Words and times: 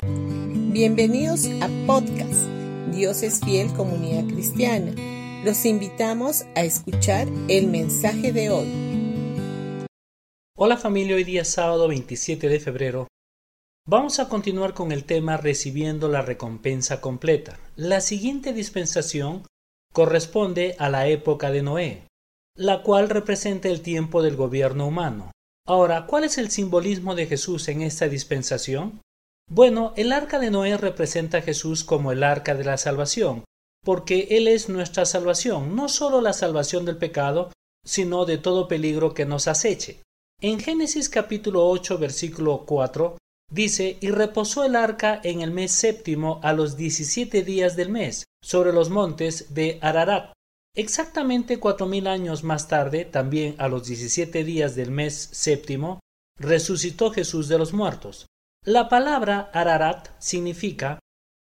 Bienvenidos 0.00 1.46
a 1.60 1.68
podcast 1.84 2.46
Dios 2.92 3.24
es 3.24 3.40
fiel 3.40 3.72
comunidad 3.72 4.32
cristiana. 4.32 4.94
Los 5.44 5.64
invitamos 5.64 6.44
a 6.54 6.62
escuchar 6.62 7.26
el 7.48 7.66
mensaje 7.66 8.32
de 8.32 8.50
hoy. 8.50 9.86
Hola 10.56 10.76
familia, 10.76 11.16
hoy 11.16 11.24
día 11.24 11.44
sábado 11.44 11.88
27 11.88 12.48
de 12.48 12.60
febrero. 12.60 13.08
Vamos 13.88 14.20
a 14.20 14.28
continuar 14.28 14.72
con 14.72 14.92
el 14.92 15.02
tema 15.02 15.36
recibiendo 15.36 16.08
la 16.08 16.22
recompensa 16.22 17.00
completa. 17.00 17.58
La 17.74 18.00
siguiente 18.00 18.52
dispensación 18.52 19.42
corresponde 19.92 20.76
a 20.78 20.90
la 20.90 21.08
época 21.08 21.50
de 21.50 21.62
Noé, 21.62 22.06
la 22.54 22.84
cual 22.84 23.08
representa 23.08 23.68
el 23.68 23.80
tiempo 23.80 24.22
del 24.22 24.36
gobierno 24.36 24.86
humano. 24.86 25.32
Ahora, 25.66 26.06
¿cuál 26.06 26.22
es 26.22 26.38
el 26.38 26.52
simbolismo 26.52 27.16
de 27.16 27.26
Jesús 27.26 27.66
en 27.66 27.82
esta 27.82 28.08
dispensación? 28.08 29.00
Bueno, 29.50 29.94
el 29.96 30.12
arca 30.12 30.38
de 30.38 30.50
Noé 30.50 30.76
representa 30.76 31.38
a 31.38 31.42
Jesús 31.42 31.82
como 31.82 32.12
el 32.12 32.22
arca 32.22 32.54
de 32.54 32.64
la 32.64 32.76
salvación, 32.76 33.44
porque 33.82 34.28
Él 34.30 34.46
es 34.46 34.68
nuestra 34.68 35.06
salvación, 35.06 35.74
no 35.74 35.88
solo 35.88 36.20
la 36.20 36.34
salvación 36.34 36.84
del 36.84 36.98
pecado, 36.98 37.50
sino 37.82 38.26
de 38.26 38.36
todo 38.36 38.68
peligro 38.68 39.14
que 39.14 39.24
nos 39.24 39.48
aceche. 39.48 40.02
En 40.42 40.60
Génesis 40.60 41.08
capítulo 41.08 41.66
8 41.66 41.96
versículo 41.96 42.64
4 42.66 43.16
dice, 43.50 43.96
y 44.00 44.10
reposó 44.10 44.64
el 44.64 44.76
arca 44.76 45.18
en 45.24 45.40
el 45.40 45.50
mes 45.50 45.72
séptimo 45.72 46.40
a 46.42 46.52
los 46.52 46.76
diecisiete 46.76 47.42
días 47.42 47.74
del 47.74 47.88
mes, 47.88 48.24
sobre 48.42 48.74
los 48.74 48.90
montes 48.90 49.54
de 49.54 49.78
Ararat. 49.80 50.32
Exactamente 50.76 51.58
cuatro 51.58 51.86
mil 51.86 52.06
años 52.06 52.44
más 52.44 52.68
tarde, 52.68 53.06
también 53.06 53.54
a 53.56 53.68
los 53.68 53.86
diecisiete 53.86 54.44
días 54.44 54.76
del 54.76 54.90
mes 54.90 55.30
séptimo, 55.32 56.00
resucitó 56.38 57.10
Jesús 57.10 57.48
de 57.48 57.58
los 57.58 57.72
muertos. 57.72 58.26
La 58.68 58.90
palabra 58.90 59.48
Ararat 59.54 60.10
significa 60.18 60.98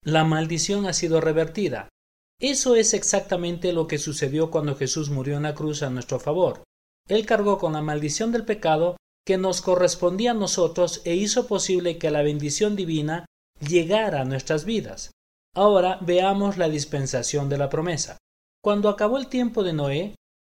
la 0.02 0.24
maldición 0.24 0.86
ha 0.86 0.94
sido 0.94 1.20
revertida. 1.20 1.90
Eso 2.40 2.76
es 2.76 2.94
exactamente 2.94 3.74
lo 3.74 3.86
que 3.86 3.98
sucedió 3.98 4.50
cuando 4.50 4.74
Jesús 4.74 5.10
murió 5.10 5.36
en 5.36 5.42
la 5.42 5.54
cruz 5.54 5.82
a 5.82 5.90
nuestro 5.90 6.18
favor. 6.18 6.62
Él 7.08 7.26
cargó 7.26 7.58
con 7.58 7.74
la 7.74 7.82
maldición 7.82 8.32
del 8.32 8.46
pecado 8.46 8.96
que 9.26 9.36
nos 9.36 9.60
correspondía 9.60 10.30
a 10.30 10.34
nosotros 10.34 11.02
e 11.04 11.14
hizo 11.14 11.46
posible 11.46 11.98
que 11.98 12.10
la 12.10 12.22
bendición 12.22 12.74
divina 12.74 13.26
llegara 13.60 14.22
a 14.22 14.24
nuestras 14.24 14.64
vidas. 14.64 15.10
Ahora 15.54 15.98
veamos 16.00 16.56
la 16.56 16.70
dispensación 16.70 17.50
de 17.50 17.58
la 17.58 17.68
promesa. 17.68 18.16
Cuando 18.64 18.88
acabó 18.88 19.18
el 19.18 19.26
tiempo 19.26 19.62
de 19.62 19.74
Noé, 19.74 20.14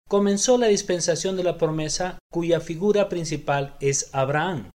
comenzó 0.07 0.57
la 0.57 0.67
dispensación 0.67 1.35
de 1.35 1.43
la 1.43 1.57
promesa 1.57 2.19
cuya 2.31 2.61
figura 2.61 3.09
principal 3.09 3.75
es 3.81 4.09
Abraham. 4.13 4.71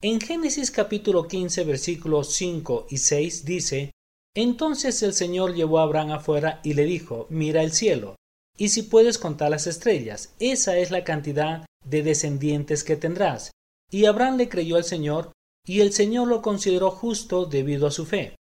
En 0.00 0.20
Génesis 0.20 0.70
capítulo 0.70 1.26
15 1.26 1.64
versículos 1.64 2.32
5 2.34 2.86
y 2.88 2.98
6 2.98 3.44
dice, 3.44 3.90
Entonces 4.32 5.02
el 5.02 5.12
Señor 5.12 5.56
llevó 5.56 5.80
a 5.80 5.82
Abraham 5.82 6.12
afuera 6.12 6.60
y 6.62 6.74
le 6.74 6.84
dijo, 6.84 7.26
Mira 7.30 7.64
el 7.64 7.72
cielo, 7.72 8.14
y 8.56 8.68
si 8.68 8.82
puedes 8.82 9.18
contar 9.18 9.50
las 9.50 9.66
estrellas, 9.66 10.34
esa 10.38 10.78
es 10.78 10.92
la 10.92 11.02
cantidad 11.02 11.66
de 11.84 12.04
descendientes 12.04 12.84
que 12.84 12.94
tendrás. 12.94 13.50
Y 13.90 14.04
Abraham 14.04 14.36
le 14.36 14.48
creyó 14.48 14.76
al 14.76 14.84
Señor, 14.84 15.32
y 15.66 15.80
el 15.80 15.92
Señor 15.92 16.28
lo 16.28 16.42
consideró 16.42 16.92
justo 16.92 17.46
debido 17.46 17.88
a 17.88 17.90
su 17.90 18.06
fe. 18.06 18.36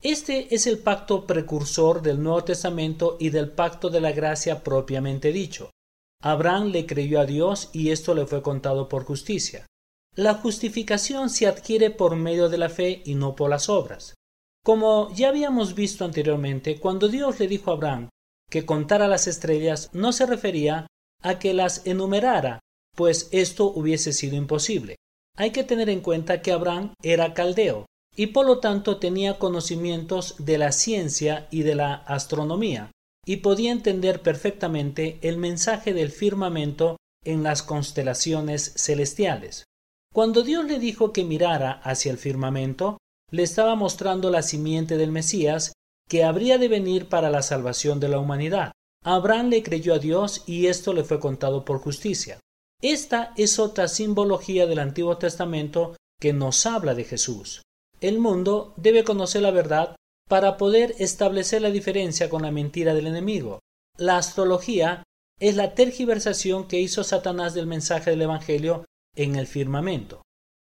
Este 0.00 0.54
es 0.54 0.66
el 0.66 0.78
pacto 0.78 1.26
precursor 1.26 2.00
del 2.00 2.22
Nuevo 2.22 2.44
Testamento 2.44 3.18
y 3.20 3.28
del 3.28 3.50
pacto 3.50 3.90
de 3.90 4.00
la 4.00 4.12
gracia 4.12 4.64
propiamente 4.64 5.32
dicho. 5.32 5.68
Abraham 6.22 6.68
le 6.68 6.86
creyó 6.86 7.20
a 7.20 7.26
Dios 7.26 7.68
y 7.74 7.90
esto 7.90 8.14
le 8.14 8.24
fue 8.24 8.40
contado 8.40 8.88
por 8.88 9.04
justicia. 9.04 9.66
La 10.16 10.34
justificación 10.34 11.28
se 11.28 11.48
adquiere 11.48 11.90
por 11.90 12.14
medio 12.14 12.48
de 12.48 12.58
la 12.58 12.68
fe 12.68 13.02
y 13.04 13.16
no 13.16 13.34
por 13.34 13.50
las 13.50 13.68
obras. 13.68 14.14
Como 14.64 15.12
ya 15.12 15.28
habíamos 15.28 15.74
visto 15.74 16.04
anteriormente, 16.04 16.78
cuando 16.78 17.08
Dios 17.08 17.40
le 17.40 17.48
dijo 17.48 17.70
a 17.70 17.74
Abraham 17.74 18.08
que 18.48 18.64
contara 18.64 19.08
las 19.08 19.26
estrellas, 19.26 19.90
no 19.92 20.12
se 20.12 20.26
refería 20.26 20.86
a 21.20 21.38
que 21.40 21.52
las 21.52 21.84
enumerara, 21.86 22.60
pues 22.94 23.28
esto 23.32 23.66
hubiese 23.66 24.12
sido 24.12 24.36
imposible. 24.36 24.96
Hay 25.36 25.50
que 25.50 25.64
tener 25.64 25.90
en 25.90 26.00
cuenta 26.00 26.42
que 26.42 26.52
Abraham 26.52 26.94
era 27.02 27.34
caldeo 27.34 27.86
y 28.16 28.28
por 28.28 28.46
lo 28.46 28.60
tanto 28.60 28.98
tenía 28.98 29.40
conocimientos 29.40 30.36
de 30.38 30.58
la 30.58 30.70
ciencia 30.70 31.48
y 31.50 31.62
de 31.62 31.74
la 31.74 31.94
astronomía, 31.94 32.92
y 33.26 33.38
podía 33.38 33.72
entender 33.72 34.22
perfectamente 34.22 35.18
el 35.22 35.38
mensaje 35.38 35.92
del 35.92 36.12
firmamento 36.12 36.98
en 37.24 37.42
las 37.42 37.64
constelaciones 37.64 38.72
celestiales. 38.76 39.64
Cuando 40.14 40.44
Dios 40.44 40.64
le 40.66 40.78
dijo 40.78 41.12
que 41.12 41.24
mirara 41.24 41.72
hacia 41.82 42.12
el 42.12 42.18
firmamento, 42.18 42.98
le 43.32 43.42
estaba 43.42 43.74
mostrando 43.74 44.30
la 44.30 44.42
simiente 44.42 44.96
del 44.96 45.10
Mesías 45.10 45.72
que 46.08 46.22
habría 46.22 46.56
de 46.56 46.68
venir 46.68 47.08
para 47.08 47.30
la 47.30 47.42
salvación 47.42 47.98
de 47.98 48.08
la 48.08 48.20
humanidad. 48.20 48.70
Abraham 49.02 49.48
le 49.48 49.64
creyó 49.64 49.92
a 49.92 49.98
Dios 49.98 50.44
y 50.46 50.68
esto 50.68 50.92
le 50.92 51.02
fue 51.02 51.18
contado 51.18 51.64
por 51.64 51.80
justicia. 51.80 52.38
Esta 52.80 53.32
es 53.36 53.58
otra 53.58 53.88
simbología 53.88 54.68
del 54.68 54.78
Antiguo 54.78 55.18
Testamento 55.18 55.96
que 56.20 56.32
nos 56.32 56.64
habla 56.64 56.94
de 56.94 57.02
Jesús. 57.02 57.62
El 58.00 58.20
mundo 58.20 58.72
debe 58.76 59.02
conocer 59.02 59.42
la 59.42 59.50
verdad 59.50 59.96
para 60.28 60.56
poder 60.56 60.94
establecer 61.00 61.60
la 61.60 61.70
diferencia 61.70 62.30
con 62.30 62.42
la 62.42 62.52
mentira 62.52 62.94
del 62.94 63.08
enemigo. 63.08 63.58
La 63.98 64.18
astrología 64.18 65.02
es 65.40 65.56
la 65.56 65.74
tergiversación 65.74 66.68
que 66.68 66.80
hizo 66.80 67.02
Satanás 67.02 67.52
del 67.52 67.66
mensaje 67.66 68.10
del 68.10 68.22
Evangelio 68.22 68.84
en 69.16 69.36
el 69.36 69.46
firmamento. 69.46 70.22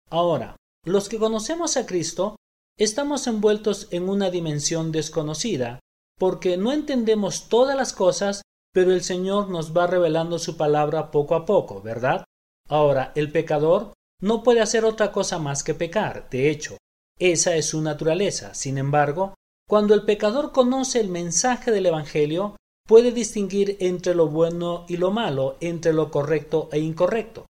Ahora, 0.09 0.55
los 0.85 1.09
que 1.09 1.19
conocemos 1.19 1.77
a 1.77 1.85
Cristo 1.85 2.35
estamos 2.77 3.27
envueltos 3.27 3.87
en 3.91 4.07
una 4.07 4.29
dimensión 4.29 4.91
desconocida, 4.91 5.79
porque 6.17 6.57
no 6.57 6.71
entendemos 6.71 7.49
todas 7.49 7.75
las 7.75 7.93
cosas, 7.93 8.41
pero 8.73 8.91
el 8.91 9.03
Señor 9.03 9.49
nos 9.49 9.75
va 9.75 9.87
revelando 9.87 10.39
su 10.39 10.57
palabra 10.57 11.11
poco 11.11 11.35
a 11.35 11.45
poco, 11.45 11.81
¿verdad? 11.81 12.23
Ahora, 12.67 13.11
el 13.15 13.31
pecador 13.31 13.93
no 14.21 14.43
puede 14.43 14.61
hacer 14.61 14.85
otra 14.85 15.11
cosa 15.11 15.39
más 15.39 15.63
que 15.63 15.73
pecar, 15.73 16.29
de 16.29 16.49
hecho, 16.49 16.77
esa 17.19 17.55
es 17.55 17.67
su 17.67 17.81
naturaleza. 17.81 18.53
Sin 18.53 18.77
embargo, 18.77 19.35
cuando 19.67 19.93
el 19.93 20.03
pecador 20.03 20.51
conoce 20.51 20.99
el 20.99 21.09
mensaje 21.09 21.71
del 21.71 21.85
Evangelio, 21.87 22.55
puede 22.87 23.11
distinguir 23.11 23.77
entre 23.79 24.15
lo 24.15 24.27
bueno 24.27 24.85
y 24.87 24.97
lo 24.97 25.11
malo, 25.11 25.57
entre 25.59 25.93
lo 25.93 26.09
correcto 26.09 26.69
e 26.71 26.79
incorrecto. 26.79 27.45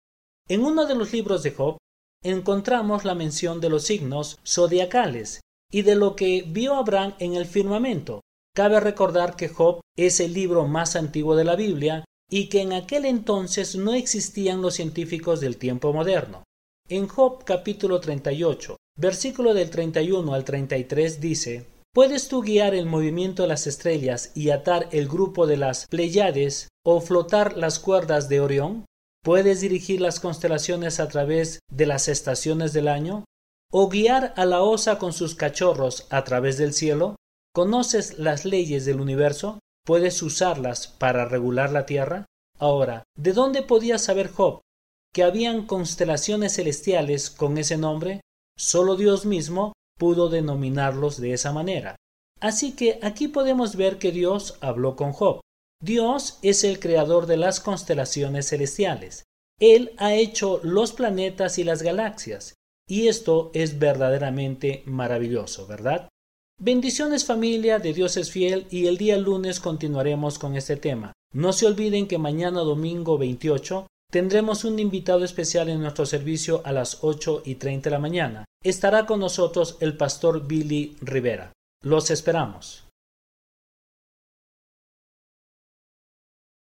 En 0.49 0.65
uno 0.65 0.87
de 0.87 0.95
los 0.95 1.13
libros 1.13 1.43
de 1.43 1.51
Job 1.51 1.77
encontramos 2.23 3.05
la 3.05 3.13
mención 3.13 3.61
de 3.61 3.69
los 3.69 3.83
signos 3.83 4.39
zodiacales 4.43 5.41
y 5.71 5.83
de 5.83 5.93
lo 5.93 6.15
que 6.15 6.43
vio 6.45 6.73
Abraham 6.73 7.13
en 7.19 7.35
el 7.35 7.45
firmamento. 7.45 8.21
Cabe 8.55 8.79
recordar 8.79 9.35
que 9.35 9.47
Job 9.47 9.79
es 9.95 10.19
el 10.19 10.33
libro 10.33 10.67
más 10.67 10.95
antiguo 10.95 11.35
de 11.35 11.43
la 11.43 11.55
Biblia 11.55 12.03
y 12.31 12.49
que 12.49 12.61
en 12.61 12.73
aquel 12.73 13.05
entonces 13.05 13.75
no 13.75 13.93
existían 13.93 14.63
los 14.63 14.73
científicos 14.73 15.39
del 15.39 15.57
tiempo 15.57 15.93
moderno. 15.93 16.43
En 16.87 17.07
Job 17.07 17.43
capítulo 17.43 17.99
38, 17.99 18.75
versículo 18.97 19.53
del 19.53 19.69
31 19.69 20.33
al 20.33 20.45
33 20.45 21.21
dice, 21.21 21.67
¿Puedes 21.93 22.27
tú 22.27 22.41
guiar 22.41 22.73
el 22.73 22.87
movimiento 22.87 23.43
de 23.43 23.49
las 23.49 23.67
estrellas 23.67 24.31
y 24.33 24.49
atar 24.49 24.89
el 24.91 25.07
grupo 25.07 25.45
de 25.45 25.57
las 25.57 25.85
Pleiades 25.85 26.69
o 26.83 27.01
flotar 27.01 27.55
las 27.55 27.77
cuerdas 27.77 28.29
de 28.29 28.39
Orión? 28.39 28.85
¿Puedes 29.21 29.59
dirigir 29.59 29.99
las 29.99 30.21
constelaciones 30.21 30.99
a 31.01 31.09
través 31.09 31.59
de 31.69 31.85
las 31.85 32.07
estaciones 32.07 32.71
del 32.71 32.87
año? 32.87 33.25
¿O 33.71 33.89
guiar 33.89 34.33
a 34.37 34.45
la 34.45 34.61
osa 34.61 34.97
con 34.97 35.11
sus 35.11 35.35
cachorros 35.35 36.07
a 36.09 36.23
través 36.23 36.57
del 36.57 36.73
cielo? 36.73 37.15
¿Conoces 37.53 38.17
las 38.17 38.45
leyes 38.45 38.85
del 38.85 39.01
universo? 39.01 39.59
¿Puedes 39.85 40.21
usarlas 40.21 40.87
para 40.87 41.25
regular 41.25 41.71
la 41.71 41.85
tierra? 41.85 42.25
Ahora, 42.57 43.03
¿de 43.17 43.33
dónde 43.33 43.61
podía 43.61 43.97
saber 43.97 44.31
Job 44.31 44.61
que 45.13 45.23
habían 45.23 45.65
constelaciones 45.65 46.55
celestiales 46.55 47.29
con 47.29 47.57
ese 47.57 47.77
nombre? 47.77 48.21
Solo 48.57 48.95
Dios 48.95 49.25
mismo 49.25 49.73
pudo 49.97 50.29
denominarlos 50.29 51.19
de 51.19 51.33
esa 51.33 51.51
manera. 51.51 51.95
Así 52.39 52.73
que 52.73 52.99
aquí 53.01 53.27
podemos 53.27 53.75
ver 53.75 53.97
que 53.97 54.11
Dios 54.11 54.57
habló 54.61 54.95
con 54.95 55.11
Job. 55.11 55.41
Dios 55.81 56.39
es 56.41 56.65
el 56.65 56.79
creador 56.79 57.25
de 57.25 57.37
las 57.37 57.61
constelaciones 57.61 58.49
celestiales. 58.49 59.23
Él 59.59 59.93
ha 59.97 60.13
hecho 60.13 60.59
los 60.63 60.91
planetas 60.91 61.57
y 61.57 61.63
las 61.63 61.81
galaxias, 61.83 62.55
y 62.87 63.07
esto 63.07 63.49
es 63.53 63.79
verdaderamente 63.79 64.83
maravilloso, 64.85 65.67
¿verdad? 65.67 66.09
Bendiciones 66.59 67.23
familia, 67.23 67.79
de 67.79 67.93
Dios 67.93 68.17
es 68.17 68.29
fiel 68.29 68.67
y 68.69 68.87
el 68.87 68.97
día 68.97 69.17
lunes 69.17 69.61
continuaremos 69.61 70.37
con 70.37 70.57
este 70.57 70.75
tema. 70.75 71.13
No 71.33 71.53
se 71.53 71.65
olviden 71.65 72.07
que 72.07 72.17
mañana 72.17 72.59
domingo 72.59 73.17
28 73.17 73.87
tendremos 74.11 74.65
un 74.65 74.79
invitado 74.79 75.23
especial 75.23 75.69
en 75.69 75.79
nuestro 75.79 76.05
servicio 76.05 76.61
a 76.65 76.73
las 76.73 77.03
8 77.03 77.43
y 77.45 77.55
30 77.55 77.89
de 77.89 77.95
la 77.95 77.99
mañana. 77.99 78.45
Estará 78.63 79.05
con 79.05 79.21
nosotros 79.21 79.77
el 79.79 79.95
pastor 79.95 80.45
Billy 80.45 80.97
Rivera. 80.99 81.53
Los 81.81 82.11
esperamos. 82.11 82.88